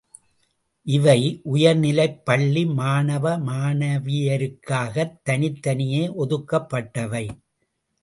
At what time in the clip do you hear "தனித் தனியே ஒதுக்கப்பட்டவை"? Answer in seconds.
5.23-7.25